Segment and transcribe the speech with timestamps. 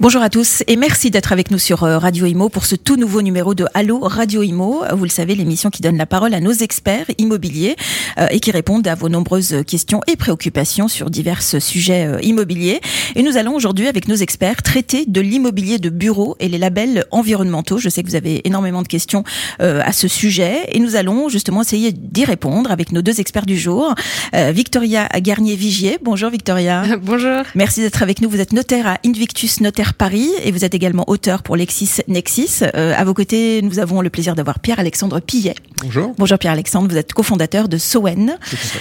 [0.00, 2.96] Bonjour à tous et merci d'être avec nous sur euh, Radio Imo pour ce tout
[2.96, 4.82] nouveau numéro de Allo Radio Imo.
[4.92, 7.76] Vous le savez, l'émission qui donne la parole à nos experts immobiliers
[8.18, 12.80] euh, et qui répondent à vos nombreuses questions et préoccupations sur divers sujets euh, immobiliers.
[13.14, 17.04] Et nous allons aujourd'hui avec nos experts traiter de l'immobilier de bureau et les labels
[17.12, 17.78] environnementaux.
[17.78, 19.22] Je sais que vous avez énormément de questions
[19.60, 23.56] à ce sujet et nous allons justement essayer d'y répondre avec nos deux experts du
[23.56, 23.94] jour.
[24.32, 25.98] Victoria Garnier-Vigier.
[26.02, 26.84] Bonjour Victoria.
[27.02, 27.42] Bonjour.
[27.54, 28.28] Merci d'être avec nous.
[28.28, 32.60] Vous êtes notaire à Invictus Notaire Paris et vous êtes également auteur pour Lexis Nexis.
[32.74, 35.54] Euh, à vos côtés, nous avons le plaisir d'avoir Pierre-Alexandre Pillet.
[35.82, 36.14] Bonjour.
[36.16, 38.38] Bonjour Pierre-Alexandre, vous êtes cofondateur de Sowen.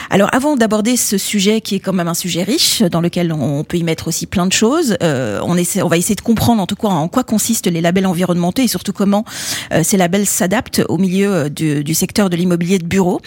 [0.10, 3.66] Alors avant d'aborder ce sujet qui est quand même un sujet riche, dans lequel on
[3.66, 6.62] peut y mettre aussi plein de choses, euh, on, essaie, on va essayer de comprendre
[6.62, 9.26] en tout cas en quoi consistent les labels environnementaux et surtout comment
[9.74, 13.20] euh, ces labels s'adaptent au milieu du, du secteur de l'immobilier de bureau.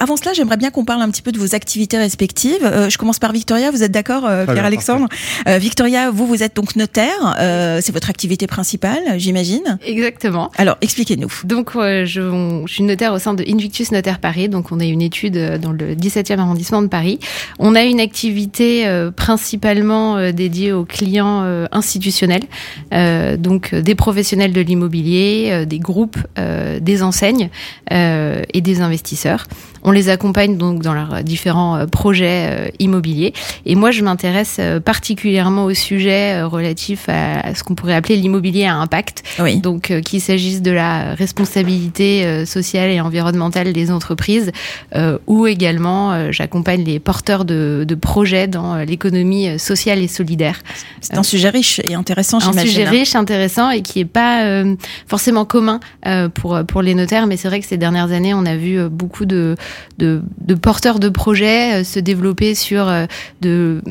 [0.00, 2.88] Avant cela, j'aimerais bien qu'on parle un petit peu de vos activités respectives.
[2.88, 5.08] Je commence par Victoria, vous êtes d'accord Pierre-Alexandre?
[5.46, 10.50] Victoria, vous, vous êtes donc notaire euh, c'est votre activité principale, j'imagine Exactement.
[10.56, 11.32] Alors, expliquez-nous.
[11.44, 14.48] Donc, euh, je, je, suis notaire au sein de Invictus Notaire Paris.
[14.48, 17.18] Donc, on a une étude euh, dans le 17e arrondissement de Paris.
[17.58, 22.44] On a une activité euh, principalement dédiée aux clients institutionnels,
[23.38, 26.18] donc des professionnels de l'immobilier, des groupes,
[26.80, 27.50] des enseignes
[27.90, 29.46] et des investisseurs.
[29.84, 33.32] On les accompagne donc dans leurs différents projets immobiliers.
[33.66, 38.76] Et moi, je m'intéresse particulièrement au sujet relatif à ce qu'on pourrait appeler l'immobilier à
[38.76, 39.22] impact.
[39.38, 39.58] Oui.
[39.58, 44.52] Donc, euh, qu'il s'agisse de la responsabilité euh, sociale et environnementale des entreprises,
[44.94, 50.08] euh, ou également euh, j'accompagne les porteurs de, de projets dans euh, l'économie sociale et
[50.08, 50.60] solidaire.
[51.00, 52.70] C'est un sujet riche et intéressant, Un j'imagine.
[52.70, 52.90] sujet hein.
[52.90, 54.74] riche, intéressant et qui est pas euh,
[55.06, 58.46] forcément commun euh, pour pour les notaires, mais c'est vrai que ces dernières années, on
[58.46, 59.56] a vu euh, beaucoup de
[59.98, 63.06] de, de porteurs de projets euh, se développer sur euh,
[63.40, 63.82] de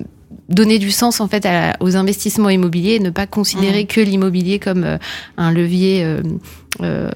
[0.49, 3.87] donner du sens en fait à, aux investissements immobiliers et ne pas considérer Mmh.
[3.87, 4.97] que l'immobilier comme euh,
[5.37, 6.05] un levier
[6.81, 7.09] euh,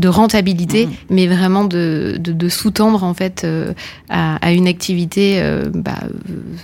[0.00, 0.90] de rentabilité, Mmh.
[1.10, 3.72] mais vraiment de, de, de sous-tendre en fait euh,
[4.08, 5.96] à, à une activité euh, bah,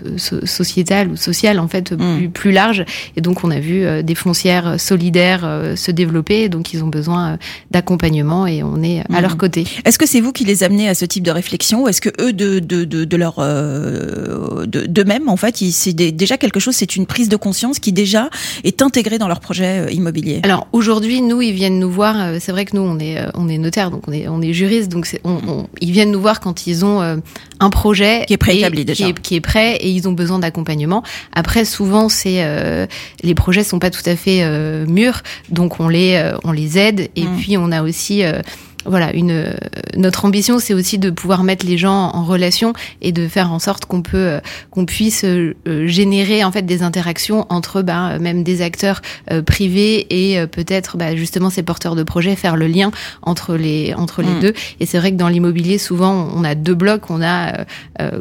[0.06, 2.16] euh, so- sociétale ou sociale en fait Mmh.
[2.18, 2.84] plus, plus large.
[3.16, 6.88] Et donc on a vu euh, des foncières solidaires euh, se développer, donc ils ont
[6.88, 7.38] besoin
[7.70, 9.20] d'accompagnement et on est à Mmh.
[9.22, 9.64] leur côté.
[9.84, 12.10] Est-ce que c'est vous qui les amenez à ce type de réflexion ou est-ce que
[12.20, 16.96] eux de de de, leur euh, de d'eux-mêmes en fait, c'est déjà quelque chose, c'est
[16.96, 18.30] une prise de conscience qui déjà
[18.64, 20.40] est intégrée dans leur projet immobilier?
[20.44, 22.37] Alors aujourd'hui, nous, ils viennent nous voir.
[22.40, 24.52] C'est vrai que nous, on est, euh, on est notaire, donc on est, on est
[24.52, 27.16] juriste, donc c'est- on, on- ils viennent nous voir quand ils ont euh,
[27.60, 29.04] un projet Qui est préétabli déjà.
[29.04, 31.02] qui est, qui est prêt et ils ont besoin d'accompagnement.
[31.32, 32.86] Après, souvent, c'est euh,
[33.22, 36.78] les projets sont pas tout à fait euh, mûrs, donc on les, euh, on les
[36.78, 37.08] aide.
[37.16, 37.36] Et Mm.
[37.38, 38.40] puis on a aussi euh,
[38.86, 39.52] voilà, une euh,
[39.96, 42.72] notre ambition, c'est aussi de pouvoir mettre les gens en relation
[43.02, 44.40] et de faire en sorte qu'on peut euh,
[44.70, 45.54] qu'on puisse euh,
[45.86, 49.02] générer en fait des interactions entre bah, même des acteurs
[49.44, 52.90] privés et peut-être bah, justement ces porteurs de projets faire le lien
[53.22, 54.40] entre les entre les Mm.
[54.40, 54.52] deux.
[54.80, 57.10] Et c'est vrai que dans l'immobilier, souvent on a deux blocs.
[57.10, 57.64] On a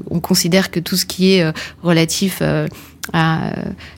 [0.09, 1.45] on considère que tout ce qui est
[1.83, 2.67] relatif euh,
[3.13, 3.49] à,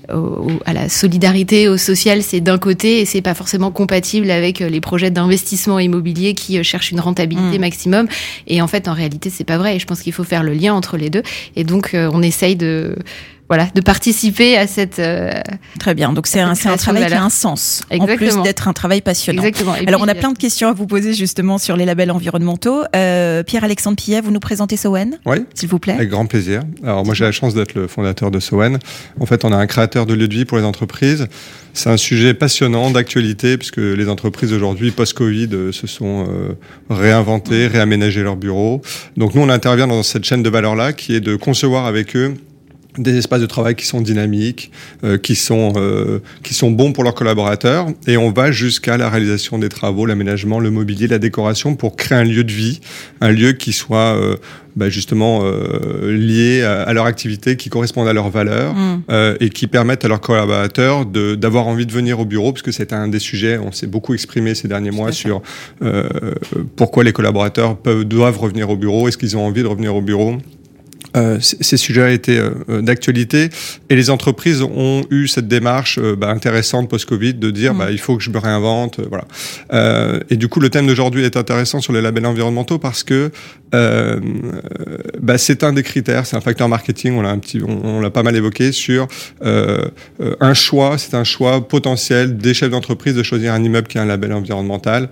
[0.09, 4.29] euh, au- à la solidarité, au social, c'est d'un côté et c'est pas forcément compatible
[4.31, 7.61] avec euh, les projets d'investissement immobilier qui euh, cherchent une rentabilité Mm.
[7.61, 8.07] maximum.
[8.47, 9.75] Et en fait, en réalité, c'est pas vrai.
[9.75, 11.23] Et je pense qu'il faut faire le lien entre les deux.
[11.55, 12.95] Et donc, on essaye de
[13.49, 15.31] voilà de participer à cette euh,
[15.79, 16.13] Très bien.
[16.13, 18.43] Donc c'est un, c'est un travail qui a un sens en plus Exactement.
[18.43, 19.41] d'être un travail passionnant.
[19.43, 19.75] exactement.
[19.75, 22.11] Et Alors puis, on a plein de questions à vous poser justement sur les labels
[22.11, 22.83] environnementaux.
[22.95, 25.93] Euh, Pierre-Alexandre Pillet, vous nous présentez Sowen, Oui, s'il vous plaît.
[25.93, 26.61] avec grand plaisir.
[26.83, 28.77] Alors moi j'ai la chance d'être le fondateur de Sowen.
[29.19, 31.27] En fait, on a un créateur de lieux de vie pour les entreprises.
[31.73, 36.53] C'est un sujet passionnant d'actualité puisque les entreprises aujourd'hui post-Covid euh, se sont euh,
[36.89, 38.81] réinventées, réaménagées leurs bureaux.
[39.17, 42.15] Donc nous on intervient dans cette chaîne de valeur là qui est de concevoir avec
[42.15, 42.33] eux
[42.97, 44.71] des espaces de travail qui sont dynamiques,
[45.03, 49.09] euh, qui sont euh, qui sont bons pour leurs collaborateurs, et on va jusqu'à la
[49.09, 52.81] réalisation des travaux, l'aménagement, le mobilier, la décoration, pour créer un lieu de vie,
[53.21, 54.35] un lieu qui soit euh,
[54.75, 59.01] bah, justement euh, lié à, à leur activité, qui corresponde à leurs valeurs, Mm.
[59.11, 62.61] euh, et qui permettent à leurs collaborateurs de d'avoir envie de venir au bureau, parce
[62.63, 65.41] que c'est un des sujets, on s'est beaucoup exprimé ces derniers mois sur
[65.81, 66.07] euh,
[66.75, 70.01] pourquoi les collaborateurs peuvent doivent revenir au bureau, est-ce qu'ils ont envie de revenir au
[70.01, 70.37] bureau
[71.17, 73.49] euh, ces sujets étaient euh, d'actualité
[73.89, 77.77] et les entreprises ont eu cette démarche euh, bah, intéressante post-Covid de dire mm.
[77.77, 79.25] bah, il faut que je me réinvente, voilà.
[80.29, 83.31] et du coup, le thème d'aujourd'hui est intéressant sur les labels environnementaux parce que
[83.71, 87.13] bah, c'est un des critères, c'est un facteur marketing.
[87.13, 89.07] On l'a un petit, on, l'a pas mal évoqué sur
[89.41, 94.01] un choix, c'est un choix potentiel des chefs d'entreprise de choisir un immeuble qui a
[94.01, 95.09] un label environnemental.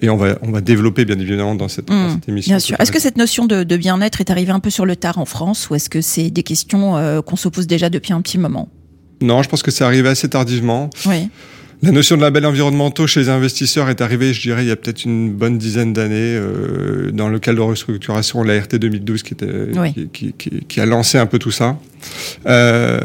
[0.00, 2.14] et on va on va développer bien évidemment dans cette, dans mm.
[2.14, 2.52] cette émission.
[2.52, 2.76] Bien sûr.
[2.80, 5.24] Est-ce que cette notion de, de bien-être est arrivée un peu sur le tard en
[5.24, 8.38] France ou est-ce que c'est des questions euh, qu'on se pose déjà depuis un petit
[8.38, 8.68] moment?
[9.20, 10.90] Non, je pense que c'est arrivé assez tardivement.
[11.06, 11.28] Oui.
[11.82, 14.76] La notion de label environnementaux chez les investisseurs est arrivée, je dirais, il y a
[14.76, 19.32] peut-être une bonne dizaine d'années, euh, dans le cadre de restructuration, la RT 2012 qui,
[19.32, 19.46] était,
[20.12, 21.78] qui, qui, qui, a lancé un peu tout ça.
[22.46, 22.98] Euh,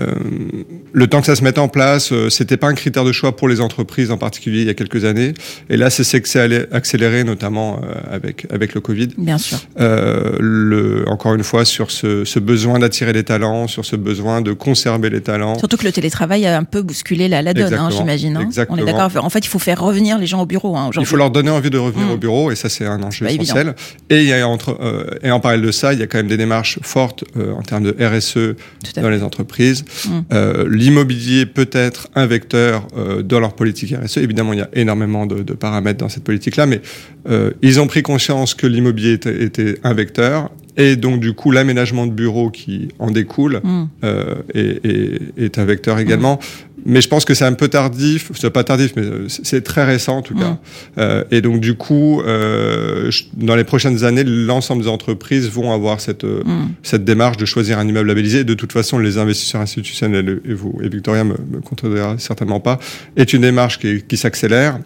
[0.94, 3.36] le temps que ça se mette en place, euh, c'était pas un critère de choix
[3.36, 5.34] pour les entreprises en particulier il y a quelques années.
[5.70, 9.10] Et là, c'est que c'est accéléré, notamment euh, avec avec le Covid.
[9.18, 9.58] Bien sûr.
[9.80, 14.42] Euh, le, encore une fois, sur ce, ce besoin d'attirer les talents, sur ce besoin
[14.42, 15.60] de conserver les talents.
[15.60, 18.38] Surtout que le télétravail a un peu bousculé la, la donne, hein, j'imagine.
[18.38, 18.50] Hein.
[18.70, 19.12] On est d'accord.
[19.24, 20.76] En fait, il faut faire revenir les gens au bureau.
[20.76, 22.20] Hein, il faut leur donner envie de revenir au mmh.
[22.20, 23.76] bureau, et ça, c'est un enjeu essentiel.
[24.10, 26.18] Et il y a entre euh, et en parallèle de ça, il y a quand
[26.18, 28.56] même des démarches fortes en termes de RSE
[29.02, 29.84] dans les entreprises.
[29.84, 30.10] Mmh.
[30.34, 34.18] Euh, L'immobilier peut être un vecteur euh, dans leur politique RSE.
[34.18, 36.82] Évidemment, il y a énormément de, de paramètres dans cette politique-là, mais
[37.30, 40.52] euh, ils ont pris conscience que l'immobilier était, était, un vecteur.
[40.78, 43.62] Et donc, du coup, l'aménagement de bureaux qui en découle
[44.04, 46.40] euh, est, est, est, un vecteur également.
[46.86, 48.32] Mais je pense que c'est un peu tardif.
[48.36, 50.52] C'est pas tardif, mais euh, c'est très récent en tout cas.
[50.52, 50.60] Mm.
[51.00, 56.00] Euh, et donc du coup, euh, dans les prochaines années, l'ensemble des entreprises vont avoir
[56.00, 56.68] cette mm.
[56.84, 58.44] cette démarche de choisir un immeuble labellisé.
[58.44, 62.80] De toute façon, les investisseurs institutionnels et vous et Victoria me, me contredirez certainement pas,
[63.16, 64.80] est une démarche qui, qui s'accélère.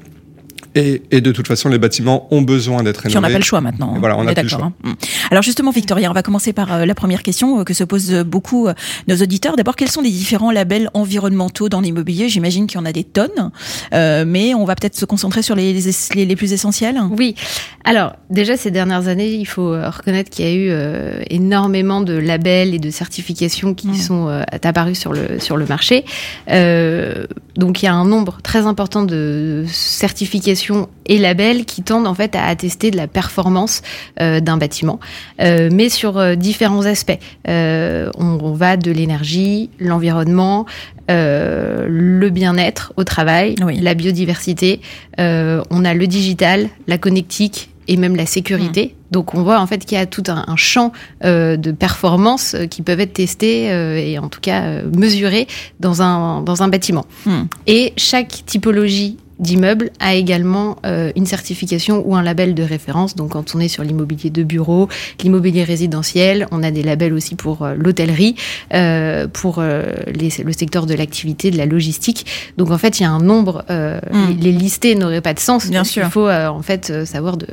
[0.79, 3.11] Et, et, de toute façon, les bâtiments ont besoin d'être rénovés.
[3.11, 3.95] Puis on n'a pas le choix maintenant.
[3.99, 4.65] voilà, on, on a plus le choix.
[4.65, 4.73] Hein.
[4.83, 4.93] Mm.
[5.31, 8.23] Alors justement, Victoria, on va commencer par euh, la première question euh, que se posent
[8.25, 8.73] beaucoup euh,
[9.07, 9.55] nos auditeurs.
[9.55, 12.29] D'abord, quels sont les différents labels environnementaux dans l'immobilier?
[12.29, 13.51] J'imagine qu'il y en a des tonnes,
[13.93, 16.99] euh, mais on va peut-être se concentrer sur les, les, les, plus essentiels.
[17.17, 17.35] Oui.
[17.83, 22.13] Alors déjà, ces dernières années, il faut reconnaître qu'il y a eu euh, énormément de
[22.13, 23.95] labels et de certifications qui mmh.
[23.95, 26.05] sont apparus sur le sur le marché.
[26.47, 30.68] donc il y a un nombre très important de certifications
[31.05, 33.81] et labels qui tendent en fait à attester de la performance
[34.21, 34.99] euh, d'un bâtiment,
[35.41, 37.19] euh, mais sur euh, différents aspects.
[37.47, 38.11] On,
[38.41, 40.65] on, va de l'énergie, l'environnement,
[41.07, 43.79] le bien-être au travail, oui.
[43.79, 44.81] la biodiversité.
[45.17, 48.85] on a le digital, la connectique et même la sécurité.
[48.85, 49.11] Mmh.
[49.11, 50.93] Donc on voit en fait qu'il y a tout un, un champ
[51.25, 55.47] euh, de performances qui peuvent être testés euh, et en tout cas mesurés
[55.79, 57.05] dans un, dans un bâtiment.
[57.25, 57.41] Mmh.
[57.65, 63.15] Et chaque typologie d'immeuble a également euh, une certification ou un label de référence.
[63.15, 64.89] Donc quand on est sur l'immobilier de bureau,
[65.23, 68.35] l'immobilier résidentiel, on a des labels aussi pour euh, l'hôtellerie,
[68.73, 72.25] euh, pour euh, les, le secteur de l'activité, de la logistique.
[72.57, 74.27] Donc en fait, il y a un nombre, mm.
[74.41, 75.67] les, les lister n'aurait pas de sens.
[75.67, 76.05] Bien sûr.
[76.05, 77.47] Il faut en fait savoir de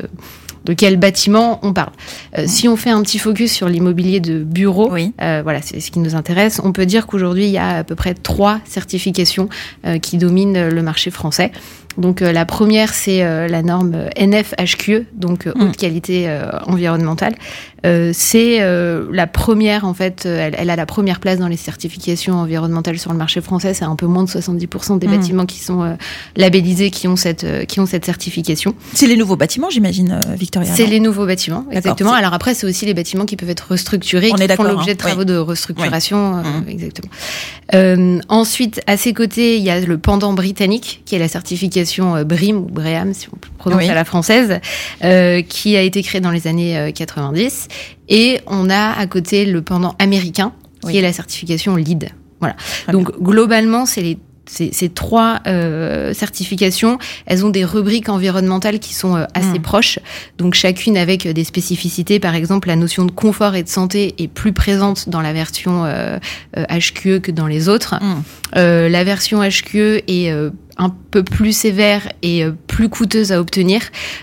[0.67, 1.93] de quel bâtiment on parle.
[2.37, 5.13] Euh, si on fait un petit focus sur l'immobilier de bureau, oui.
[5.23, 6.61] euh, voilà, c'est ce qui nous intéresse.
[6.63, 9.49] On peut dire qu'aujourd'hui, il y a à peu près trois certifications
[9.87, 11.53] euh, qui dominent le marché français.
[11.97, 15.77] Donc la première, c'est la norme NFHQE, donc euh, haute mmh.
[15.77, 17.35] qualité environnementale.
[17.85, 21.49] Euh, c'est euh, la première, en fait, euh, elle, elle, a la première place dans
[21.49, 23.75] les certifications environnementales sur le marché français.
[23.75, 25.11] C'est un peu moins de 70% des hmm.
[25.11, 25.95] bâtiments qui sont euh,
[26.37, 28.75] labellisés, qui ont cette, euh, qui ont cette certification.
[28.95, 30.73] C'est les nouveaux bâtiments, j'imagine, Victoria.
[30.75, 32.13] C'est les nouveaux bâtiments, exactement.
[32.13, 35.01] Alors après, c'est aussi les bâtiments qui peuvent être restructurés, On qui font l'objet de
[35.01, 35.07] hein.
[35.07, 36.69] travaux de restructuration, hmm.
[36.69, 37.13] exactement.
[38.29, 42.57] ensuite, à ses côtés, il y a le pendant britannique, qui est la certification BRIM
[42.57, 44.61] ou BREAM, si on prononce à la française,
[45.49, 47.66] qui a été créée dans les années 90.
[48.09, 50.53] Et on a à côté le pendant américain,
[50.89, 52.11] qui est la certification LEED.
[52.41, 52.57] Voilà.
[52.93, 54.19] Donc globalement, c'est les
[54.49, 59.63] ces, trois euh, certifications, elles ont des rubriques environnementales qui sont euh, assez hmm.
[59.63, 59.99] proches,
[60.39, 62.21] donc chacune avec euh, des spécificités.
[62.21, 65.85] Par exemple, la notion de confort et de santé est plus présente dans la version
[65.85, 66.19] euh,
[66.55, 67.97] HQE que dans les autres.
[68.01, 68.23] Hmm.
[68.55, 70.33] La version HQE est
[70.79, 73.81] un peu plus sévère et euh, plus coûteuse à obtenir.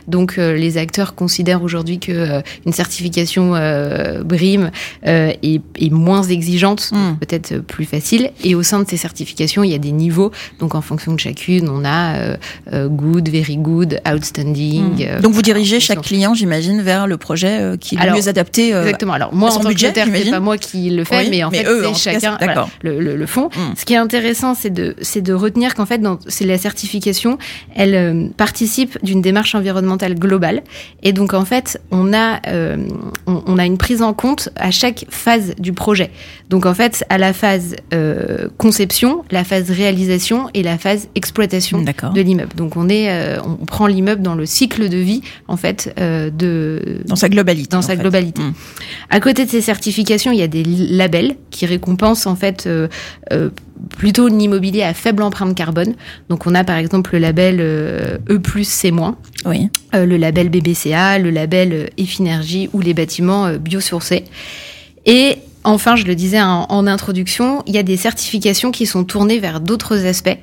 [0.08, 4.70] Donc euh, les acteurs considèrent aujourd'hui que euh, une certification euh, BRIM
[5.08, 7.18] euh, est, est, moins exigeante, mm.
[7.20, 8.32] peut-être plus facile.
[8.44, 10.32] Et au sein de ces certifications, il y a des niveaux.
[10.60, 12.38] Donc en fonction de chacune, on a
[12.72, 15.18] euh, good, very good, outstanding.
[15.18, 15.22] Mm.
[15.22, 18.70] Donc vous dirigez chaque client, j'imagine, vers le projet qui est le mieux adapté.
[18.70, 19.14] exactement.
[19.14, 21.50] Alors moi, en tant budget, que c'est pas moi qui le fais, oui, mais en
[21.50, 23.50] mais fait, c'est chacun voilà, le, le, le, fond.
[23.56, 23.76] Mm.
[23.76, 27.38] Ce qui est intéressant, c'est de, c'est de retenir qu'en fait, dans, la certification
[27.76, 30.62] elle euh, participe d'une démarche environnementale globale.
[31.02, 32.78] Et donc, en fait, on a, euh,
[33.26, 36.12] on, on, a une prise en compte à chaque phase du projet.
[36.50, 41.82] Donc, en fait, à la phase euh, conception, la phase réalisation et la phase exploitation
[41.82, 42.56] de l'immeuble.
[42.56, 47.16] Donc, on est, on prend l'immeuble dans le cycle de vie, en fait, de dans
[47.16, 47.70] sa globalité.
[47.70, 48.42] Dans sa globalité.
[48.42, 48.54] Mmh.
[49.10, 52.68] À côté de ces certifications, il y a des labels qui récompensent en fait
[53.90, 55.96] plutôt l'immobilier à faible empreinte carbone.
[56.30, 58.92] Donc on a par exemple le label euh, E+, C-,
[59.46, 59.70] oui.
[59.96, 64.26] Euh, le label BBCA, le label euh, Efinergie ou les bâtiments biosourcés.
[65.06, 69.40] Et enfin, je le disais en, introduction, il y a des certifications qui sont tournées
[69.40, 70.38] vers d'autres aspects.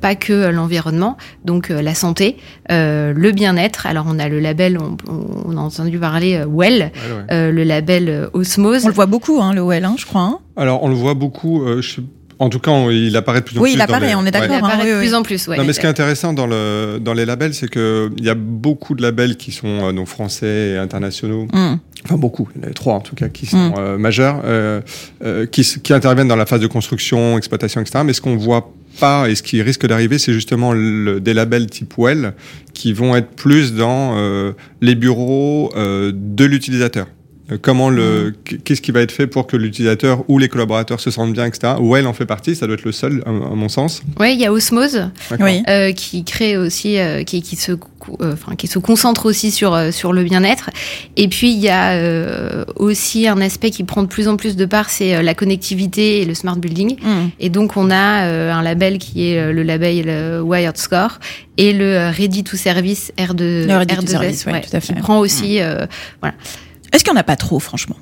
[0.00, 2.36] pas que l'environnement, donc la santé,
[2.68, 3.86] le bien-être.
[3.86, 4.78] Alors on a le label,
[5.08, 6.92] on, a entendu parler Well,
[7.30, 8.84] le label Osmose.
[8.84, 10.22] On le voit beaucoup, hein, le Well, hein, je crois.
[10.22, 10.38] Hein.
[10.56, 11.66] Alors on le voit beaucoup.
[11.80, 12.00] je
[12.38, 13.70] en tout cas, il apparaît de plus en plus.
[13.70, 14.56] Oui, il apparaît, on est d'accord.
[14.58, 17.14] Il apparaît de plus en plus, Non, mais ce qui est intéressant dans, le, dans
[17.14, 21.46] les labels, c'est qu'il y a beaucoup de labels qui sont euh, français et internationaux.
[21.52, 21.76] Mm.
[22.04, 23.74] Enfin, beaucoup, il y en a trois en tout cas, qui sont mm.
[23.78, 24.80] euh, majeurs, euh,
[25.24, 28.00] euh, qui, qui, interviennent dans la phase de construction, exploitation, etc.
[28.04, 31.66] Mais ce qu'on voit pas et ce qui risque d'arriver, c'est justement le, des labels
[31.66, 32.34] type Well
[32.74, 37.06] qui vont être plus dans euh, les bureaux de l'utilisateur.
[37.52, 38.34] Euh, comment le,
[38.64, 41.74] qu'est-ce qui va être fait pour que l'utilisateur ou les collaborateurs se sentent bien, etc.
[41.78, 44.02] Ou elle en fait partie, ça doit être le seul, à, mon sens.
[44.18, 45.10] Oui, il y a Osmose,
[45.40, 49.74] euh, qui crée aussi, euh, qui, qui, se, euh, enfin, qui se concentre aussi sur
[49.74, 50.70] euh, sur le bien-être.
[51.16, 54.64] Et puis il y a aussi un aspect qui prend de plus en plus de
[54.64, 56.96] part, c'est la connectivité et le smart building.
[57.00, 57.28] Mm.
[57.38, 61.18] Et donc on a un label qui est le label Wired Score
[61.56, 64.94] et le Ready to Service R2, R2S, ouais, tout à fait.
[64.94, 65.86] qui prend aussi, mm.
[66.20, 66.34] voilà.
[66.92, 67.96] Est-ce qu'il n'y en a pas trop, franchement?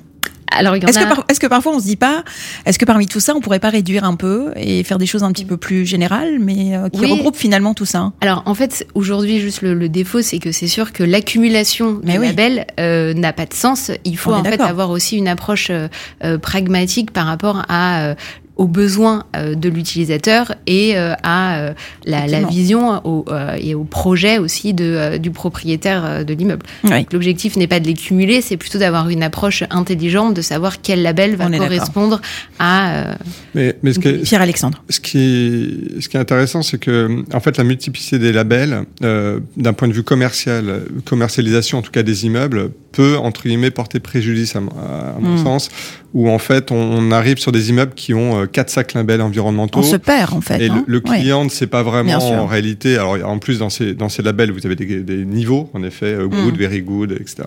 [0.51, 2.23] Alors, est-ce, que est-ce que parfois on se dit pas,
[2.65, 5.23] est-ce que parmi tout ça, on pourrait pas réduire un peu et faire des choses
[5.23, 8.13] un petit peu plus générales, mais euh, qui regroupent finalement tout ça?
[8.21, 12.65] Alors, en fait, aujourd'hui, juste le, défaut, c'est que c'est sûr que l'accumulation de labels
[12.79, 13.91] euh, n'a pas de sens.
[14.05, 18.15] Il faut en fait avoir aussi une approche euh, pragmatique par rapport à
[18.55, 21.73] aux besoins euh, de l'utilisateur et euh, à euh,
[22.05, 23.25] la, la, vision au,
[23.59, 26.65] et au projet aussi de, du propriétaire de l'immeuble.
[27.11, 31.01] L'objectif n'est pas de les cumuler, c'est plutôt d'avoir une approche intelligente, de savoir quel
[31.01, 32.21] label va correspondre
[32.59, 33.15] à.
[33.53, 34.83] Mais, mais ce que, Pierre Alexandre.
[34.89, 39.73] Ce qui, ce qui est intéressant, c'est que en fait la multiplicité des labels, d'un
[39.73, 44.55] point de vue commercial, commercialisation en tout cas des immeubles, peut entre guillemets porter préjudice
[44.55, 45.43] à, mon hmm.
[45.43, 45.69] sens,
[46.13, 49.79] où en fait on, arrive sur des immeubles qui ont euh, quatre sacs labels environnementaux.
[49.79, 50.61] On se perd en fait.
[50.61, 52.95] Et le, client ne sait pas vraiment en réalité.
[52.95, 56.13] Alors en plus dans ces dans ces labels vous avez des, des niveaux en effet
[56.13, 56.57] euh, good, hmm.
[56.57, 57.43] very good, etc.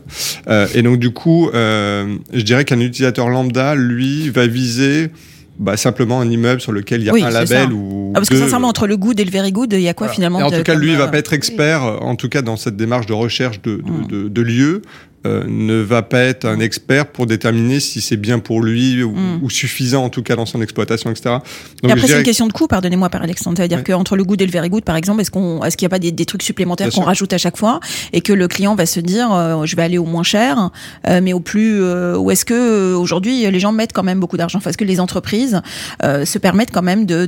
[0.49, 5.11] Euh, et donc du coup je dirais qu'un utilisateur lambda lui va viser
[5.59, 8.37] bah, simplement un immeuble sur lequel il y a un label ou ah, parce que
[8.37, 10.63] sincèrement entre le good et le very good il y a quoi finalement en tout
[10.63, 13.61] cas lui il va pas être expert en tout cas dans cette démarche de recherche
[13.63, 14.07] de, de, hmm.
[14.07, 14.83] de, de lieux
[15.27, 19.11] euh, ne va pas être un expert pour déterminer si c'est bien pour lui ou,
[19.11, 19.51] hmm.
[19.51, 21.39] suffisant en tout cas dans son exploitation, etc.
[21.83, 24.41] Donc, et après c'est une question de coût, pardonnez-moi par Alexandre, c'est-à-dire qu'entre le good
[24.41, 26.25] et le very good, par exemple, est-ce qu'on, est-ce qu'il n'y a pas des, des
[26.25, 27.81] trucs supplémentaires qu'on rajoute à chaque fois
[28.13, 30.71] et que le client va se dire, euh, je vais aller au moins cher,
[31.09, 34.61] euh, mais au plus, ou est-ce que aujourd'hui les gens mettent quand même beaucoup d'argent,
[34.63, 35.61] parce que les entreprises
[36.03, 37.27] se permettent quand même de,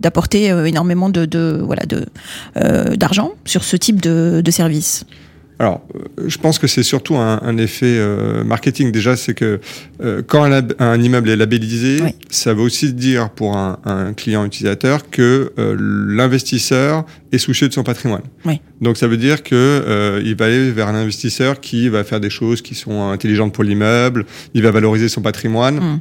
[0.00, 2.06] d'apporter énormément de, de voilà de
[2.96, 5.04] d'argent sur ce type de, de service?
[5.58, 8.90] Alors, euh, je pense que c'est surtout un, un effet euh, marketing.
[8.90, 9.60] Déjà, c'est que
[10.02, 14.44] euh, quand un, un, immeuble est labellisé, ça veut aussi dire pour un, un client
[14.44, 18.22] utilisateur que l'investisseur est soucieux de son patrimoine.
[18.44, 18.60] Oui.
[18.80, 22.30] Donc, ça veut dire que il va aller vers un investisseur qui va faire des
[22.30, 25.76] choses qui sont intelligentes pour l'immeuble, il va valoriser son patrimoine.
[25.76, 26.00] Mmh.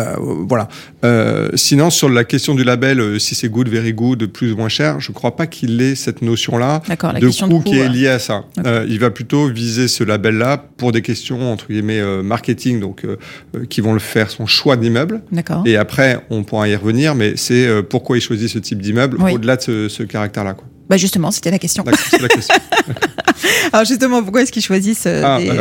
[0.00, 0.68] Euh, voilà.
[1.04, 4.56] Euh, sinon, sur la question du label, euh, si c'est good, very good, plus ou
[4.56, 8.08] moins cher, je ne crois pas qu'il ait cette notion-là de coût, qui est liée
[8.08, 8.44] à ça.
[8.88, 13.04] il va plutôt viser ce label-là pour des questions entre guillemets marketing, donc
[13.68, 15.22] qui vont le faire son choix d'immeuble.
[15.64, 19.56] Et après, on pourra y revenir, mais c'est pourquoi il choisit ce type d'immeuble au-delà
[19.56, 20.56] de ce, ce caractère-là.
[20.88, 21.84] Bah justement, c'était la question.
[21.84, 22.54] La question.
[23.72, 25.52] Alors justement, pourquoi est-ce qu'ils choisissent ah, des,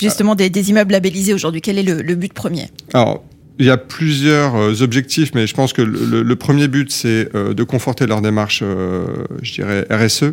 [0.00, 1.60] justement des, des, immeubles labellisés aujourd'hui?
[1.60, 2.68] Quel est le, le but premier?
[2.94, 3.24] Alors,
[3.58, 7.54] il y a plusieurs euh, objectifs, mais je pense que le, premier but, c'est euh,
[7.54, 9.06] de conforter leur démarche, euh,
[9.42, 10.32] je dirais, RSE,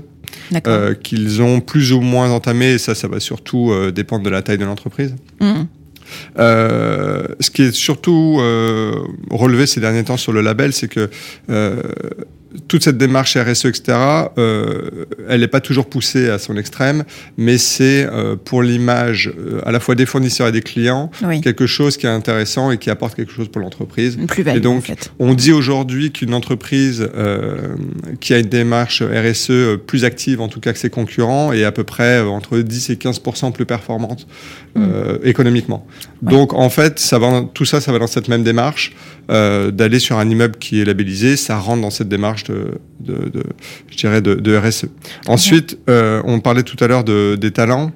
[1.03, 4.57] qu'ils ont plus ou moins entamé, et ça, ça va surtout dépendre de la taille
[4.57, 5.15] de l'entreprise.
[5.39, 5.63] Mmh.
[6.37, 8.37] ce qui est surtout
[9.31, 11.09] relevé ces derniers temps sur le label, c'est que
[12.67, 13.97] toute cette démarche RSE, etc.,
[14.37, 17.03] euh, elle n'est pas toujours poussée à son extrême,
[17.37, 21.41] mais c'est euh, pour l'image euh, à la fois des fournisseurs et des clients Oui.
[21.41, 24.17] quelque chose qui est intéressant et qui apporte quelque chose pour l'entreprise.
[24.47, 25.11] Et donc, en fait.
[25.19, 27.75] On dit aujourd'hui qu'une entreprise euh,
[28.19, 31.71] qui a une démarche RSE plus active, en tout cas que ses concurrents, est à
[31.71, 34.27] peu près euh, entre 10 et 15% plus performante
[34.77, 35.85] euh, économiquement.
[36.23, 36.31] Ouais.
[36.31, 38.93] Donc en fait, ça va, tout ça, ça va dans cette même démarche
[39.29, 41.37] euh, d'aller sur un immeuble qui est labellisé.
[41.37, 43.43] Ça rentre dans cette démarche de, de, de
[43.89, 44.85] je dirais, de, de RSE.
[45.27, 47.91] Ensuite, euh, on parlait tout à l'heure de, des talents.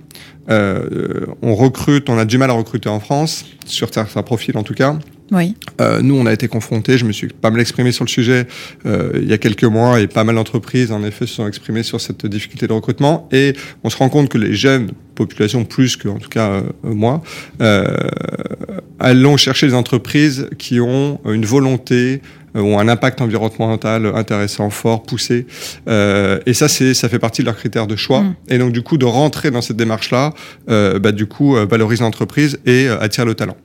[0.49, 4.63] Euh, on recrute, on a du mal à recruter en France, sur certains profils en
[4.63, 4.97] tout cas.
[5.33, 5.55] Oui.
[5.81, 8.47] Euh, nous, on a été confrontés, je me suis pas mal exprimé sur le sujet
[8.85, 11.83] euh, il y a quelques mois et pas mal d'entreprises, en effet, se sont exprimées
[11.83, 13.27] sur cette difficulté de recrutement.
[13.31, 16.63] Et on se rend compte que les jeunes, population plus que, en tout cas, euh,
[16.83, 17.23] moi,
[17.61, 17.85] euh,
[18.99, 22.21] allons chercher des entreprises qui ont une volonté
[22.55, 25.47] euh, ont un impact environnemental intéressant, fort, poussé.
[25.87, 28.21] Euh, et ça, c'est, ça fait partie de leurs critères de choix.
[28.21, 28.35] Mm.
[28.49, 30.33] Et donc, du coup, de rentrer dans cette démarche-là,
[30.69, 33.57] euh, bah, du coup, euh, valorise l'entreprise et euh, attire le talent.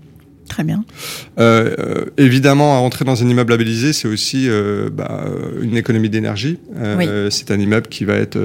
[0.48, 0.84] Très bien.
[1.38, 5.24] Euh, euh, évidemment, à rentrer dans un immeuble labellisé, c'est aussi euh, bah,
[5.60, 6.58] une économie d'énergie.
[6.76, 8.38] Euh, C'est un immeuble qui va être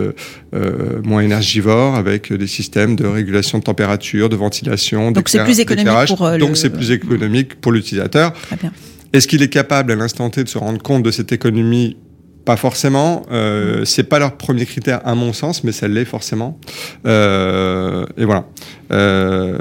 [1.04, 5.12] moins énergivore, avec des systèmes de régulation de température, de ventilation.
[5.12, 6.10] Donc c'est plus économique d'éclairage.
[6.10, 8.34] pour, Donc le- c'est plus économique pour l'utilisateur.
[8.34, 8.72] Très bien.
[9.14, 11.98] Est-ce qu'il est capable à l'instant T de se rendre compte de cette économie?
[12.46, 13.26] Pas forcément.
[13.32, 16.60] Euh, c'est pas leur premier critère à mon sens, mais ça l'est forcément.
[17.06, 18.46] Euh, et voilà.
[18.92, 19.58] Euh,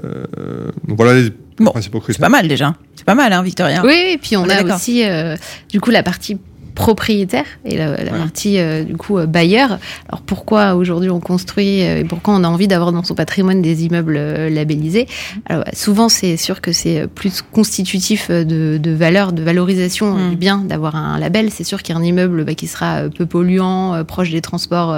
[0.89, 1.31] donc voilà les
[1.63, 2.75] Bon, principaux C'est pas mal déjà.
[2.97, 5.37] C'est pas mal, hein, Victoria Oui, et puis on, a aussi euh,
[5.69, 6.39] du coup la partie
[6.75, 8.19] propriétaire et la, la Ouais.
[8.19, 9.79] partie euh, du coup euh, bailleur.
[10.09, 13.63] Alors pourquoi aujourd'hui on construit euh, et pourquoi on a envie d'avoir dans son patrimoine
[13.63, 15.07] des immeubles labellisés?
[15.47, 20.31] Alors souvent c'est sûr que c'est plus constitutif de, de valeur, de valorisation euh, Mm.
[20.31, 21.51] du bien d'avoir un label.
[21.51, 24.95] C'est sûr qu'il y a un immeuble bah, qui sera peu polluant, proche des transports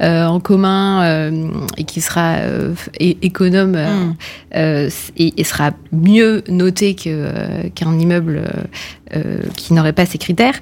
[0.00, 1.30] en commun
[1.76, 2.36] et qui sera
[2.98, 4.14] économe Mm.
[5.16, 8.42] et, et sera mieux noté qu'un immeuble
[9.56, 10.54] qui n'aurait pas ces critères.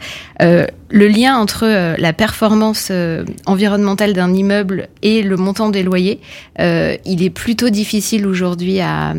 [0.42, 5.82] Euh, le lien entre euh, la performance euh, environnementale d'un immeuble et le montant des
[5.82, 6.20] loyers,
[6.60, 9.14] euh, il est plutôt difficile aujourd'hui à,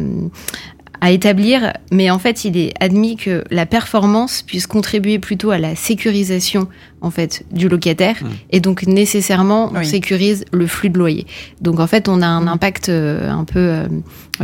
[1.02, 5.58] à établir, mais en fait, il est admis que la performance puisse contribuer plutôt à
[5.58, 6.68] la sécurisation
[7.02, 8.28] en fait du locataire, Mmh.
[8.52, 9.86] et donc nécessairement on Oui.
[9.86, 11.26] sécurise le flux de loyer.
[11.62, 12.48] Donc en fait, on a un Mmh.
[12.50, 13.88] impact euh, un peu euh,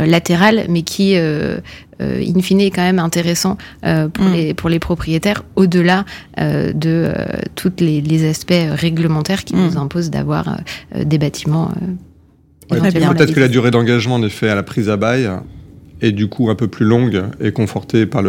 [0.06, 1.58] latéral, mais qui euh,
[2.00, 4.32] euh, in fine est quand même intéressant euh, pour Mm.
[4.32, 6.04] les pour les propriétaires, au-delà
[6.38, 10.56] euh, de euh, tous les, les aspects réglementaires qui nous imposent d'avoir
[10.94, 11.70] euh, des bâtiments.
[11.82, 11.86] euh,
[12.80, 15.30] Ouais, Peut-être que la durée d'engagement en effet à la prise à bail
[16.02, 18.22] est du coup un peu plus longue et confortée par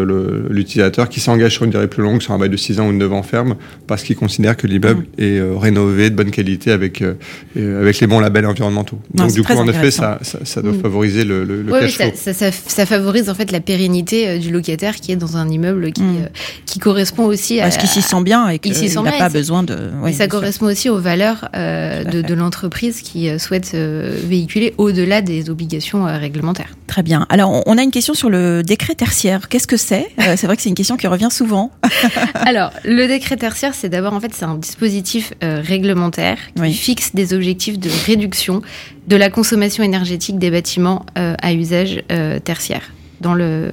[0.50, 2.92] l'utilisateur qui s'engage sur une durée plus longue, sur un bail de 6 ans ou
[2.92, 3.56] de 9 ans ferme,
[3.88, 5.22] parce qu'il considère que l'immeuble Mm.
[5.22, 7.16] est euh, rénové, de bonne qualité, avec, euh,
[7.56, 9.00] et avec les bons labels environnementaux.
[9.14, 10.82] Non, Donc du coup, en effet, ça, ça, ça doit Mm.
[10.82, 12.34] favoriser le, le, le Oui, oui, cash flow.
[12.34, 15.92] ça, ça, favorise en fait la pérennité euh, du locataire qui est dans un immeuble
[15.92, 16.18] qui, Mm.
[16.24, 16.28] euh,
[16.66, 17.64] qui correspond aussi à.
[17.64, 18.72] Parce qu'il s'y sent bien et qu'il
[19.04, 19.74] n'a pas et besoin de.
[19.74, 24.16] et oui, ça correspond aussi aux valeurs euh, de, de l'entreprise qui euh, souhaite euh,
[24.28, 26.76] véhiculer au-delà des obligations euh, réglementaires.
[26.88, 27.26] Très bien.
[27.30, 29.50] Alors, on- a une question sur le décret tertiaire.
[29.50, 30.08] Qu'est-ce que c'est?
[30.20, 31.72] Euh, C'est vrai que c'est une question qui revient souvent.
[32.36, 36.74] Alors, le décret tertiaire, c'est d'abord en fait c'est un dispositif euh, réglementaire qui Oui.
[36.74, 38.62] fixe des objectifs de réduction
[39.08, 42.82] de la consommation énergétique des bâtiments euh, à usage euh, tertiaire
[43.22, 43.72] dans le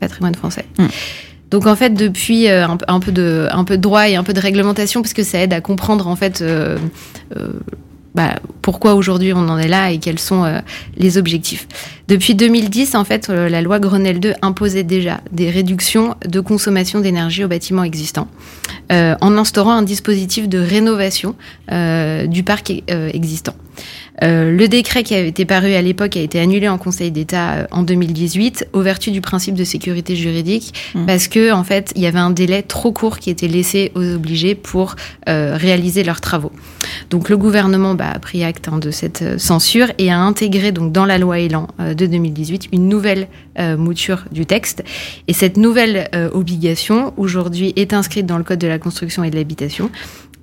[0.00, 0.64] patrimoine français.
[0.78, 0.86] Mm.
[1.50, 4.22] Donc en fait, depuis un, peu- un peu de un peu de droit et un
[4.22, 6.42] peu de réglementation, parce que ça aide à comprendre en fait
[8.14, 10.58] bah, pourquoi aujourd'hui on en est là et quels sont euh,
[10.96, 11.68] les objectifs.
[12.08, 17.00] Depuis 2010, en fait, euh, la loi Grenelle 2 imposait déjà des réductions de consommation
[17.00, 18.28] d'énergie aux bâtiments existants,
[18.90, 21.34] euh, en instaurant un dispositif de rénovation
[22.26, 23.54] du parc existant.
[24.22, 27.52] Euh, le décret qui avait été paru à l'époque a été annulé en Conseil d'État
[27.52, 31.06] euh, en 2018 au vertu du principe de sécurité juridique Mhm.
[31.06, 34.14] parce que en fait il y avait un délai trop court qui était laissé aux
[34.14, 34.96] obligés pour
[35.28, 36.52] euh, réaliser leurs travaux.
[37.10, 40.92] Donc le gouvernement bah, a pris acte hein, de cette censure et a intégré donc
[40.92, 43.28] dans la loi Elan euh, de 2018 une nouvelle
[43.76, 44.82] mouture du texte
[45.28, 49.36] et cette nouvelle obligation aujourd'hui est inscrite dans le code de la construction et de
[49.36, 49.90] l'habitation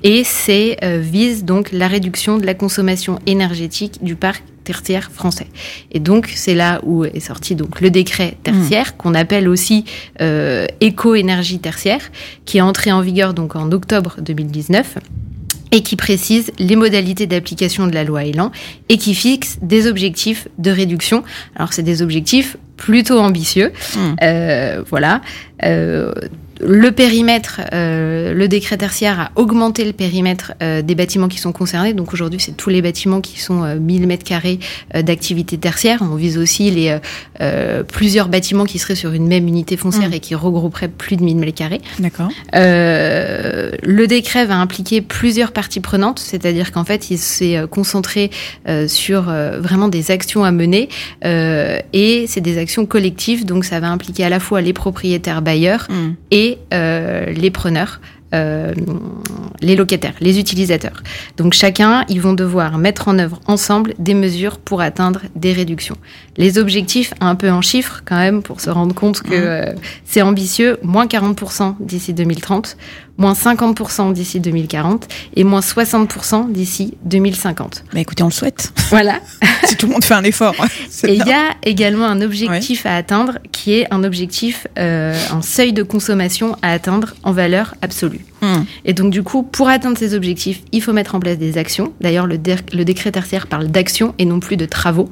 [0.04, 5.48] et c'est euh, vise donc la réduction de la consommation énergétique du parc tertiaire français.
[5.94, 9.86] Et donc c'est là où est sorti donc le décret tertiaire qu'on appelle aussi
[10.22, 12.02] euh, éco-énergie tertiaire,
[12.46, 14.98] qui est entré en vigueur donc en octobre 2019
[15.72, 18.52] et qui précise les modalités d'application de la loi Elan
[18.90, 21.24] et qui fixe des objectifs de réduction.
[21.56, 24.00] Alors c'est des objectifs plutôt ambitieux, Mm.
[24.24, 25.22] euh, voilà.
[25.64, 26.14] Euh,
[26.60, 31.52] le périmètre, euh, le décret tertiaire a augmenté le périmètre euh, des bâtiments qui sont
[31.52, 31.93] concernés.
[31.93, 34.60] Donc aujourd'hui, c'est tous les bâtiments qui sont euh, 1000 mètres carrés
[34.96, 36.00] euh, d'activité tertiaire.
[36.02, 37.00] On vise aussi les euh,
[37.41, 40.13] euh, plusieurs bâtiments qui seraient sur une même unité foncière Mm.
[40.13, 41.82] et qui regrouperaient plus de 1000 mètres carrés.
[42.00, 42.30] D'accord.
[42.56, 48.32] Euh, le décret va impliquer plusieurs parties prenantes, c'est-à-dire qu'en fait, il s'est concentré
[48.67, 50.89] euh, sur euh, vraiment des actions à mener
[51.26, 55.41] euh, et c'est des actions collectives, donc ça va impliquer à la fois les propriétaires
[55.41, 56.13] bailleurs Hmm.
[56.32, 58.00] et euh, les preneurs.
[58.34, 58.74] euh,
[59.62, 61.02] les locataires, les utilisateurs.
[61.38, 65.96] Donc chacun, ils vont devoir mettre en œuvre ensemble des mesures pour atteindre des réductions.
[66.36, 70.22] Les objectifs, un peu en chiffres quand même, pour se rendre compte que euh, c'est
[70.22, 72.78] ambitieux, moins 40% d'ici 2030,
[73.18, 77.84] moins 50% d'ici 2040 et moins 60% d'ici 2050.
[77.94, 78.72] Bah écoutez, on le souhaite.
[78.90, 79.20] Voilà.
[79.66, 80.56] si tout le monde fait un effort.
[80.60, 80.68] hein.
[81.08, 85.42] Et il y a également un objectif à atteindre qui est un objectif, euh, un
[85.42, 88.26] seuil de consommation à atteindre en valeur absolue.
[88.41, 88.63] Hmm.
[88.86, 91.93] Et donc du coup, pour atteindre ces objectifs, il faut mettre en place des actions.
[92.02, 95.10] D'ailleurs, le, dé- le décret tertiaire parle d'actions et non plus de travaux,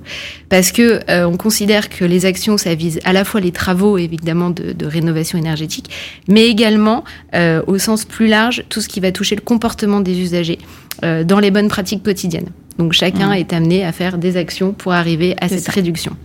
[0.49, 3.97] parce que euh, on considère que les actions, ça vise à la fois les travaux,
[3.97, 5.89] évidemment, de, de rénovation énergétique,
[6.27, 10.19] mais également, euh, au sens plus large, tout ce qui va toucher le comportement des
[10.19, 10.59] usagers
[11.03, 12.49] euh, dans les bonnes pratiques quotidiennes.
[12.77, 13.33] Donc chacun Mhm.
[13.37, 15.71] est amené à faire des actions pour arriver à cette ça.
[15.71, 16.15] réduction.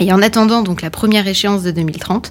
[0.00, 2.30] Et en attendant donc la première échéance de 2030,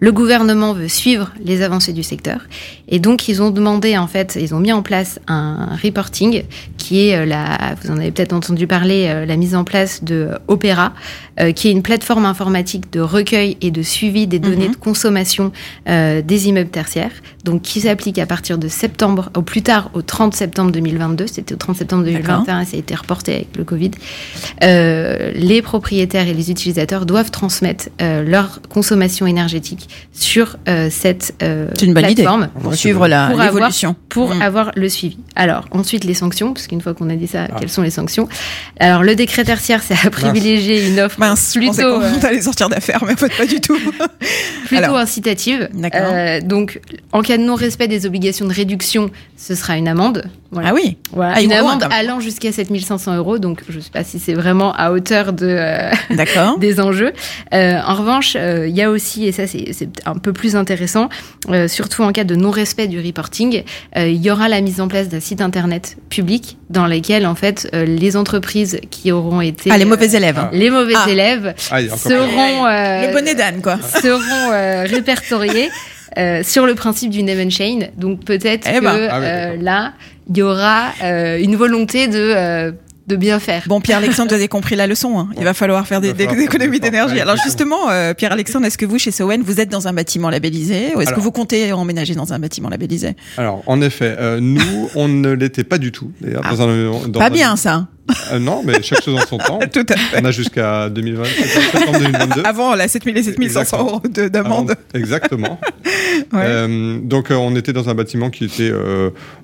[0.00, 2.40] le gouvernement veut suivre les avancées du secteur
[2.88, 6.44] et donc ils ont demandé en fait, ils ont mis en place un reporting
[6.76, 10.04] qui est euh, la, vous en avez peut-être entendu parler, euh, la mise en place
[10.04, 10.92] de Opera,
[11.40, 14.72] euh, qui est une plateforme informatique de recueil et de suivi des données Mhm.
[14.72, 15.52] de consommation
[15.88, 17.12] euh, des immeubles tertiaires,
[17.48, 21.54] donc qui s'applique à partir de septembre, au plus tard au 30 septembre 2022, c'était
[21.54, 23.90] au 30 septembre 2021 et ça a été reporté avec le Covid.
[24.62, 31.34] Euh, les propriétaires et les utilisateurs doivent transmettre euh, leur consommation énergétique sur euh, cette
[31.42, 32.22] euh, C'est une bonne idée.
[32.22, 33.96] plateforme Pour suivre la- Pour avoir- l'évolution.
[34.10, 34.42] pour Mm.
[34.42, 35.16] avoir le suivi.
[35.36, 37.56] Alors, ensuite, les sanctions, parce qu'une fois qu'on a dit ça, Ah.
[37.58, 38.28] quelles sont les sanctions?
[38.78, 43.02] Alors, le décret tertiaire, c'est à privilégier une offre Mince, plutôt, euh, allait sortir d'affaires,
[43.06, 43.78] mais en fait pas du tout.
[44.66, 44.96] plutôt Alors.
[44.98, 45.68] incitative.
[45.72, 46.00] D'accord.
[46.12, 46.80] Euh, donc,
[47.12, 50.24] en cas de non-respect des obligations de réduction, ce sera une amende.
[50.50, 50.70] Voilà.
[50.70, 50.96] Ah oui.
[51.12, 51.34] Voilà.
[51.36, 53.38] Ah, une amende allant jusqu'à 7500 euros.
[53.38, 56.58] Donc, je ne sais pas si c'est vraiment à hauteur de, euh, D'accord.
[56.60, 57.12] des enjeux.
[57.52, 59.68] Euh, en revanche, euh, il y a aussi, et ça c'est
[60.06, 61.08] un peu plus intéressant,
[61.50, 63.62] euh, surtout en cas de non-respect du reporting,
[63.96, 67.34] euh, il y aura la mise en place d'un site internet public dans lequel en
[67.34, 70.38] fait euh, les entreprises qui auront été Ah, les mauvais élèves.
[70.38, 70.50] Ah.
[70.52, 71.10] les mauvais Ah.
[71.10, 73.78] élèves Ah, seront euh, Le bonnet d'âne, quoi.
[73.82, 75.68] seront euh, répertoriés
[76.18, 77.78] euh, sur le principe du name and chain.
[77.96, 79.08] Donc peut-être Eh que ben.
[79.10, 79.62] Ah oui, euh, d'accord.
[79.64, 79.92] là
[80.30, 82.72] il y aura euh, une volonté de euh,
[83.06, 83.62] de bien faire.
[83.66, 85.18] Bon, Pierre-Alexandre, vous avez compris la leçon.
[85.18, 85.30] hein.
[85.38, 87.18] Il va falloir faire des, falloir économies d'énergie.
[87.18, 90.92] Alors justement, euh, Pierre-Alexandre, est-ce que vous, chez Sowen, vous êtes dans un bâtiment labellisé
[90.94, 93.16] ou est-ce que vous comptez emménager dans un bâtiment labellisé?
[93.38, 96.12] Alors, en effet, euh, nous, on ne l'était pas du tout.
[96.20, 96.50] D'ailleurs, Ah.
[96.54, 97.86] dans un, dans Pas un- bien, ça.
[98.32, 99.58] Euh, non, mais chaque chose en son temps.
[99.72, 100.20] Tout à fait.
[100.20, 102.42] On a jusqu'à 2020, septembre 2022.
[102.44, 103.88] Avant la 7000 et 7500 Exactement.
[103.90, 104.74] euros de- d'amende.
[104.94, 105.60] Exactement.
[106.32, 106.42] Ouais.
[106.44, 108.72] Euh, donc, euh, on était dans un bâtiment qui était,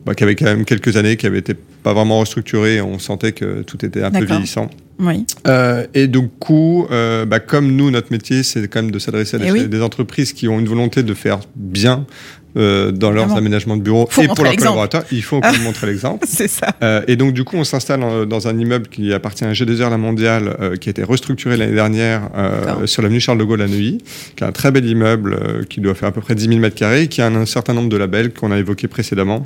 [0.04, 2.80] bah, qui avait quand même quelques années, qui avait été pas vraiment restructuré.
[2.80, 4.68] On sentait que tout était un peu vieillissant.
[4.98, 5.26] Oui.
[5.46, 9.36] Euh, et du coup, euh, bah, comme nous, notre métier, c'est quand même de s'adresser
[9.36, 9.68] à des, Eh oui.
[9.68, 12.06] des entreprises qui ont une volonté de faire bien
[12.56, 15.04] euh, dans leurs aménagements de bureaux et pour leurs collaborateurs.
[15.10, 16.24] Il faut quand même montrer l'exemple.
[16.28, 16.68] C'est ça.
[16.82, 19.98] Euh, et donc, du coup, on s'installe dans un immeuble qui appartient à G2R La
[19.98, 22.28] Mondiale, qui a été restructuré l'année dernière
[22.86, 23.98] sur l'avenue Charles de Gaulle à Neuilly,
[24.36, 26.76] qui est un très bel immeuble qui doit faire à peu près 10 000 mètres
[26.76, 29.44] carrés, qui a un, un certain nombre de labels qu'on a évoqués précédemment.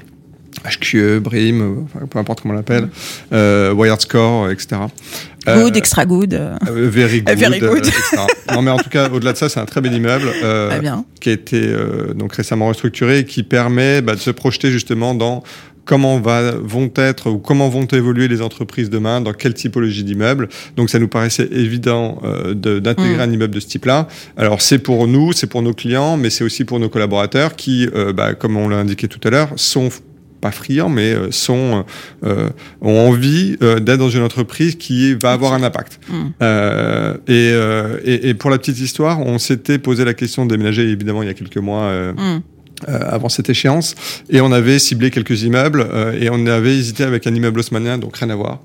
[0.64, 2.88] HQE, BRIM, enfin, peu importe comment on l'appelle,
[3.32, 4.76] euh, Wired Score, etc.
[5.46, 6.34] Euh, Good, extra good.
[6.34, 7.78] euh, very good, Very good.
[7.87, 8.16] etc.
[8.52, 10.28] Non, mais en tout cas, au-delà de ça, c'est un très bel immeuble
[10.80, 11.04] bien.
[11.20, 11.72] qui a été
[12.14, 15.42] donc récemment restructuré et qui permet bah, de se projeter justement dans
[15.84, 20.50] comment va, vont être ou comment vont évoluer les entreprises demain, dans quelle typologie d'immeuble.
[20.76, 23.20] Donc ça nous paraissait évident euh, de- d'intégrer Mm.
[23.20, 24.06] un immeuble de ce type-là.
[24.37, 27.88] Alors c'est pour nous, c'est pour nos clients, mais c'est aussi pour nos collaborateurs qui,
[27.94, 29.88] euh, bah, comme on l'a indiqué tout à l'heure, sont
[30.40, 31.85] pas friands, mais euh, sont
[32.24, 36.01] euh, ont envie euh, d'être dans une entreprise qui va avoir un impact.
[36.09, 36.14] Mm.
[36.42, 40.51] Euh, et, euh, et, et pour la petite histoire, on s'était posé la question de
[40.51, 42.42] déménager évidemment il y a quelques mois euh, Mm.
[42.88, 43.94] Euh, avant cette échéance,
[44.30, 47.98] et on avait ciblé quelques immeubles euh, et on avait hésité avec un immeuble haussmannien,
[47.98, 48.60] donc rien à voir,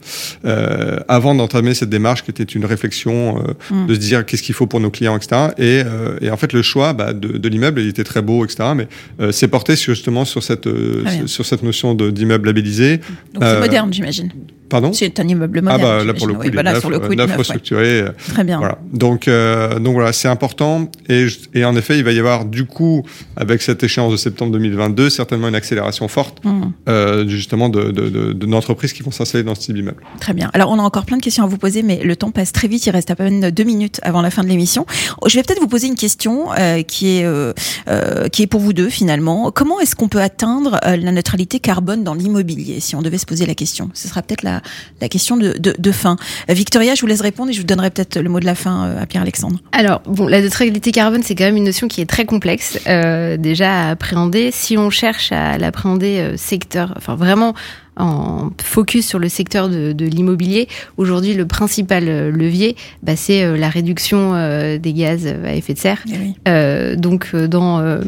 [0.45, 3.87] euh, avant d'entamer cette démarche qui était une réflexion euh, Mm.
[3.87, 5.49] de se dire qu'est-ce qu'il faut pour nos clients, etc.
[5.57, 8.45] Et, euh, et en fait, le choix bah, de, de l'immeuble, il était très beau,
[8.45, 8.69] etc.
[8.75, 8.87] Mais
[9.19, 11.27] euh, c'est porté sur, justement sur cette euh, bien.
[11.27, 12.97] sur cette notion d'immeuble labellisé.
[13.33, 14.31] Donc c'est moderne, j'imagine.
[14.73, 15.81] Pardon C'est un immeuble Ah moderne.
[15.99, 18.05] bah là pour le coup, Oui, il neuf, sur le coup, neuf, neuf, restructuré.
[18.29, 18.57] Très bien.
[18.57, 18.79] Voilà.
[18.91, 20.89] Donc, euh, donc voilà, c'est important.
[21.09, 23.03] Et, et en effet, il va y avoir du coup,
[23.37, 26.61] avec cette échéance de septembre 2022, certainement une accélération forte, Mmh.
[26.89, 30.01] euh, justement, de, de, de, de- d'entreprises qui vont s'installer dans ce type d'immeuble.
[30.19, 30.49] Très bien.
[30.53, 32.67] Alors, on a encore plein de questions à vous poser, mais le temps passe très
[32.67, 32.85] vite.
[32.87, 34.87] Il reste à peine deux minutes avant la fin de l'émission.
[35.27, 37.53] Je vais peut-être vous poser une question euh, qui est euh,
[37.89, 39.51] euh, qui est pour vous deux finalement.
[39.51, 43.25] Comment est-ce qu'on peut atteindre euh, la neutralité carbone dans l'immobilier Si on devait se
[43.27, 44.61] poser la question, ce sera peut-être la,
[45.01, 46.17] la question de, de, de fin.
[46.49, 48.55] Euh, Victoria, je vous laisse répondre et je vous donnerai peut-être le mot de la
[48.55, 49.59] fin euh, à Pierre-Alexandre.
[49.71, 53.37] Alors, bon, la neutralité carbone, c'est quand même une notion qui est très complexe euh,
[53.37, 54.51] déjà à appréhender.
[54.51, 57.53] Si on cherche à l'appréhender euh, secteur, enfin vraiment
[57.97, 63.43] en focus sur le secteur de, de l'immobilier, aujourd'hui, le principal euh, levier, bah, c'est
[63.43, 66.03] euh, la réduction euh, des gaz à effet de serre.
[66.07, 66.35] Eh oui.
[66.47, 68.01] Euh, donc dans euh,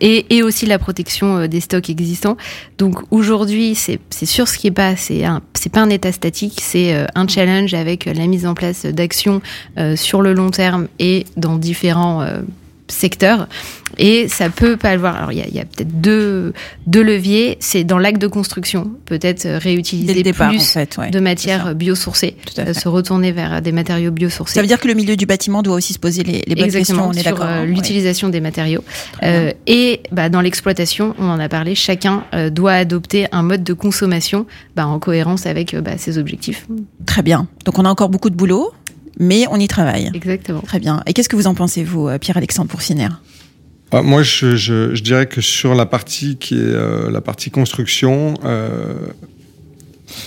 [0.00, 2.36] et, et aussi la protection des stocks existants.
[2.78, 5.22] Donc aujourd'hui, c'est sûr ce qui est pas c'est
[5.54, 9.40] c'est pas un état statique, c'est un challenge avec la mise en place d'actions
[9.78, 12.24] euh, sur le long terme et dans différents
[12.92, 13.48] secteurs.
[13.98, 15.16] Et ça peut pas le voir.
[15.16, 16.54] Alors il y a, il y a peut-être deux
[16.86, 17.58] deux leviers.
[17.60, 20.96] C'est dans l'acte de construction, peut-être euh, réutiliser départ, en plus fait.
[20.96, 21.10] ouais.
[21.10, 24.54] de matières biosourcées, euh, se retourner vers des matériaux biosourcés.
[24.54, 26.70] Ça veut dire que le milieu du bâtiment doit aussi se poser les, les bonnes
[26.70, 26.80] questions.
[26.80, 27.66] Exactement, On est sur euh, hein, ouais.
[27.66, 28.82] l'utilisation des matériaux.
[29.22, 33.62] Euh, et bah, dans l'exploitation, on en a parlé, chacun euh, doit adopter un mode
[33.64, 36.66] de consommation bah, en cohérence avec bah, ses objectifs.
[37.06, 37.46] Très bien.
[37.64, 38.72] Donc on a encore beaucoup de boulot,
[39.18, 40.10] mais on y travaille.
[40.14, 40.60] Exactement.
[40.60, 41.02] Très bien.
[41.06, 43.08] Et qu'est-ce que vous en pensez, vous, euh, Pierre-Alexandre Pourciner
[43.90, 47.50] Ah, moi, je, je, je dirais que sur la partie qui est euh, la partie
[47.50, 48.94] construction euh,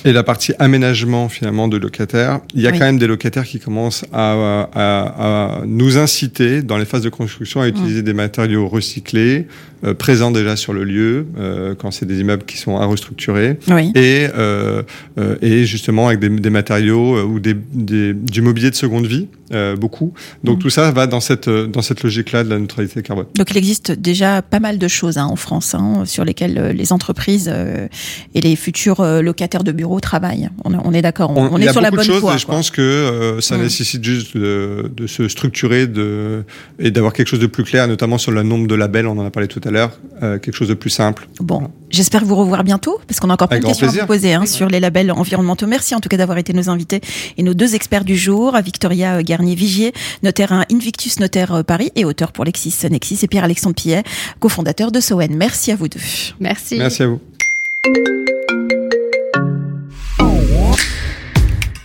[0.03, 2.79] et la partie aménagement finalement de locataires, il y a Oui.
[2.79, 7.09] quand même des locataires qui commencent à, à- à nous inciter dans les phases de
[7.09, 9.47] construction à utiliser des matériaux recyclés,
[9.93, 13.91] présents déjà sur le lieu, euh, quand c'est des immeubles qui sont à restructurer, Oui.
[13.95, 14.81] et, euh,
[15.17, 19.05] euh, et justement avec des, des matériaux euh, ou des, des- du mobilier de seconde
[19.05, 20.13] vie, euh, beaucoup.
[20.43, 20.61] Donc Mm.
[20.61, 23.25] tout ça va dans cette, euh, dans cette logique-là de la neutralité carbone.
[23.35, 26.73] Donc il existe déjà pas mal de choses hein, en France hein, sur lesquelles euh,
[26.73, 27.87] les entreprises euh,
[28.33, 30.49] et les futurs euh, locataires de bureaux travaillent.
[30.63, 31.31] On, est- on est d'accord.
[31.35, 32.35] On, on il y est a sur la bonne de choses voie.
[32.35, 33.61] et je pense que euh, ça Mm.
[33.61, 36.43] nécessite juste de, de se structurer de,
[36.79, 39.25] et d'avoir quelque chose de plus clair, notamment sur le nombre de labels, on en
[39.25, 41.27] a parlé tout à l'heure, euh, quelque chose de plus simple.
[41.39, 44.33] Bon, j'espère vous revoir bientôt parce qu'on a encore plein de questions à vous poser
[44.33, 45.67] hein, sur les labels environnementaux.
[45.67, 47.01] Merci en tout cas d'avoir été nos invités
[47.37, 51.91] et nos deux experts du jour, Victoria euh, Garnier-Vigier, notaire à Invictus Notaire euh, Paris
[51.95, 54.03] et auteur pour Lexis Nexis et Pierre-Alexandre Pillet,
[54.39, 55.35] cofondateur de Sowen.
[55.35, 55.99] Merci à vous deux.
[56.39, 56.77] Merci.
[56.77, 57.19] Merci à vous.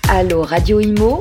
[0.09, 1.21] Allô Radio Imo